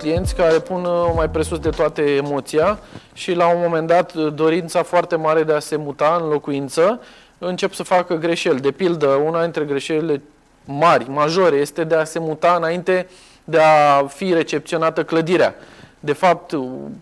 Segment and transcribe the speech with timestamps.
[0.00, 2.78] clienți care pun uh, mai presus de toate emoția
[3.12, 7.00] și la un moment dat uh, dorința foarte mare de a se muta în locuință
[7.38, 8.60] încep să facă greșeli.
[8.60, 10.22] De pildă, una dintre greșelile
[10.64, 13.08] mari, majore, este de a se muta înainte
[13.44, 15.54] de a fi recepționată clădirea.
[16.00, 16.54] De fapt,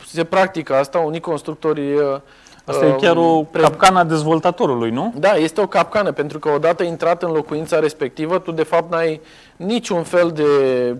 [0.06, 1.82] se practică asta, unii constructori
[2.68, 5.12] uh, Asta e chiar o capcană a dezvoltatorului, nu?
[5.16, 9.20] Da, este o capcană, pentru că odată intrat în locuința respectivă, tu de fapt n-ai
[9.56, 10.44] niciun fel de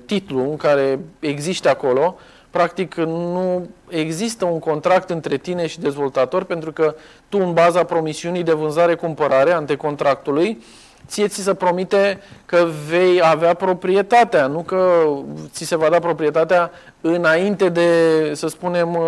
[0.06, 2.16] titlu în care există acolo.
[2.50, 6.94] Practic nu există un contract între tine și dezvoltator, pentru că
[7.28, 10.58] tu în baza promisiunii de vânzare-cumpărare, antecontractului,
[11.08, 15.06] ție ți se promite că vei avea proprietatea, nu că
[15.50, 17.90] ți se va da proprietatea înainte de,
[18.34, 18.98] să spunem,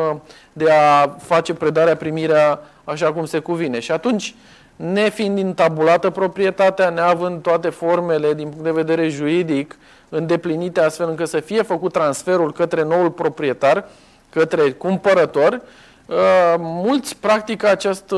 [0.52, 3.78] de a face predarea, primirea așa cum se cuvine.
[3.78, 4.34] Și atunci,
[4.76, 9.76] nefiind intabulată proprietatea, neavând toate formele din punct de vedere juridic
[10.08, 13.88] îndeplinite astfel încât să fie făcut transferul către noul proprietar,
[14.30, 15.52] către cumpărător,
[16.06, 16.16] uh,
[16.58, 18.16] mulți practică această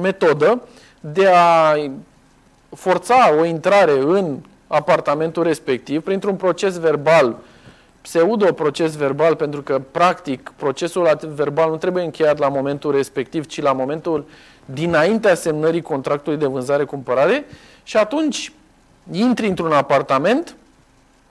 [0.00, 0.62] metodă
[1.00, 1.74] de a
[2.74, 4.36] forța o intrare în
[4.66, 7.36] apartamentul respectiv printr-un proces verbal,
[8.02, 13.72] pseudo-proces verbal, pentru că, practic, procesul verbal nu trebuie încheiat la momentul respectiv, ci la
[13.72, 14.26] momentul
[14.64, 17.44] dinaintea semnării contractului de vânzare-cumpărare
[17.82, 18.52] și atunci
[19.12, 20.56] intri într-un apartament,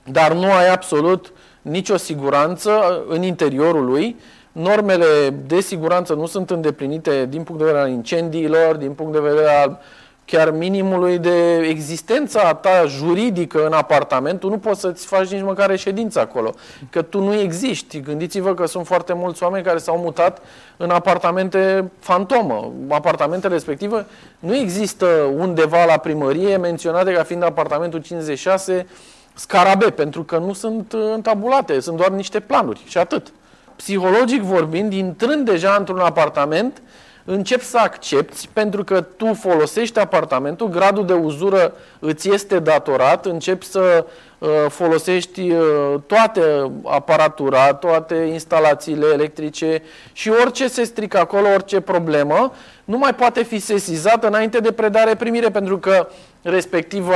[0.03, 4.15] dar nu ai absolut nicio siguranță în interiorul lui,
[4.51, 9.19] normele de siguranță nu sunt îndeplinite din punct de vedere al incendiilor, din punct de
[9.19, 9.79] vedere al
[10.25, 15.41] chiar minimului de existența a ta juridică în apartament, tu nu poți să-ți faci nici
[15.41, 16.53] măcar reședință acolo,
[16.89, 17.99] că tu nu existi.
[17.99, 20.41] Gândiți-vă că sunt foarte mulți oameni care s-au mutat
[20.77, 22.71] în apartamente fantomă.
[22.89, 24.05] Apartamentele respective
[24.39, 25.05] nu există
[25.37, 28.87] undeva la primărie menționate ca fiind apartamentul 56
[29.33, 33.27] scarabe, pentru că nu sunt întabulate, sunt doar niște planuri și atât.
[33.75, 36.81] Psihologic vorbind, intrând deja într-un apartament,
[37.25, 43.65] începi să accepti pentru că tu folosești apartamentul, gradul de uzură îți este datorat, începi
[43.65, 44.05] să
[44.37, 45.59] uh, folosești uh,
[46.07, 52.53] toate aparatura, toate instalațiile electrice și orice se strică acolo, orice problemă,
[52.83, 56.07] nu mai poate fi sesizată înainte de predare-primire, pentru că
[56.41, 57.15] respectiva,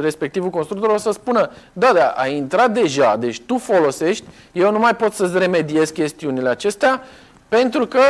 [0.00, 4.78] respectivul constructor o să spună, da, da, ai intrat deja, deci tu folosești, eu nu
[4.78, 7.02] mai pot să-ți remediez chestiunile acestea,
[7.48, 8.00] pentru că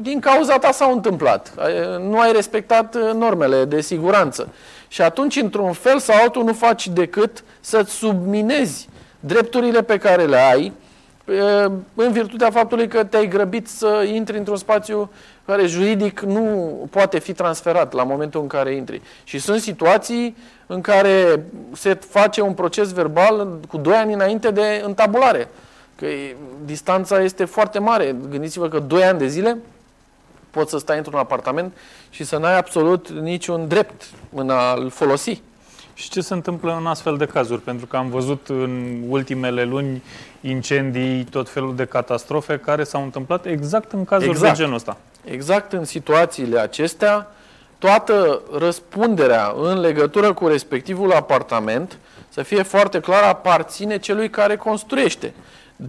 [0.00, 1.54] din cauza ta s-au întâmplat.
[2.00, 4.48] Nu ai respectat uh, normele de siguranță.
[4.88, 8.88] Și atunci, într-un fel sau altul, nu faci decât să-ți subminezi
[9.20, 10.72] drepturile pe care le ai
[11.24, 15.10] uh, în virtutea faptului că te-ai grăbit să intri într-un spațiu
[15.46, 19.02] care juridic nu poate fi transferat la momentul în care intri.
[19.24, 20.36] Și sunt situații
[20.66, 25.48] în care se face un proces verbal cu doi ani înainte de întabulare.
[25.96, 26.06] Că
[26.64, 28.16] distanța este foarte mare.
[28.30, 29.58] Gândiți-vă că 2 ani de zile
[30.50, 31.76] poți să stai într-un apartament
[32.10, 34.04] și să n-ai absolut niciun drept
[34.34, 35.42] în a-l folosi.
[35.94, 37.60] Și ce se întâmplă în astfel de cazuri?
[37.60, 40.02] Pentru că am văzut în ultimele luni
[40.40, 44.56] incendii, tot felul de catastrofe care s-au întâmplat exact în cazuri exact.
[44.56, 44.96] de genul ăsta.
[45.24, 47.30] Exact în situațiile acestea,
[47.78, 51.98] toată răspunderea în legătură cu respectivul apartament,
[52.28, 55.32] să fie foarte clar, aparține celui care construiește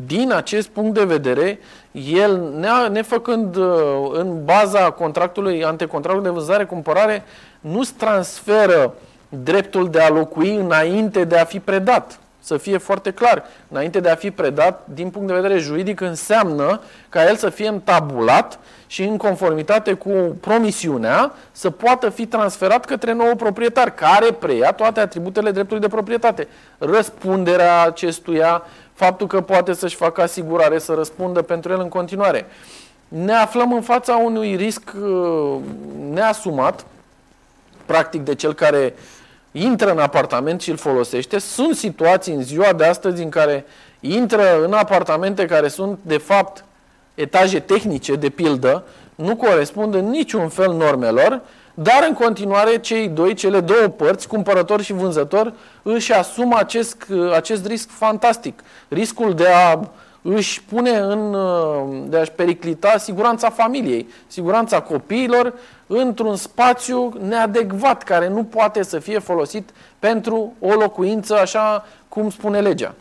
[0.06, 1.60] din acest punct de vedere,
[1.92, 2.54] el,
[2.92, 3.66] nefăcând uh,
[4.12, 7.24] în baza contractului, antecontractului de vânzare-cumpărare,
[7.60, 8.94] nu-ți transferă
[9.30, 12.20] dreptul de a locui înainte de a fi predat.
[12.46, 13.46] Să fie foarte clar.
[13.68, 17.68] Înainte de a fi predat, din punct de vedere juridic, înseamnă ca el să fie
[17.68, 24.72] întabulat și în conformitate cu promisiunea să poată fi transferat către nou proprietar, care preia
[24.72, 26.48] toate atributele dreptului de proprietate.
[26.78, 32.46] Răspunderea acestuia, faptul că poate să-și facă asigurare, să răspundă pentru el în continuare.
[33.08, 35.56] Ne aflăm în fața unui risc uh,
[36.12, 36.86] neasumat,
[37.86, 38.94] practic de cel care
[39.54, 41.40] intră în apartament și îl folosește.
[41.40, 43.66] Sunt situații în ziua de astăzi în care
[44.00, 46.64] intră în apartamente care sunt de fapt
[47.16, 48.84] etaje tehnice, de pildă,
[49.16, 51.42] nu corespund în niciun fel normelor,
[51.74, 56.98] dar în continuare cei doi, cele două părți, cumpărător și vânzător, își asumă acest,
[57.34, 58.60] acest risc fantastic.
[58.88, 59.80] Riscul de a
[60.24, 61.36] își pune în,
[62.10, 65.54] de a-și periclita siguranța familiei, siguranța copiilor
[65.88, 72.60] într-un spațiu neadecvat, care nu poate să fie folosit pentru o locuință așa cum spune
[72.60, 72.96] legea.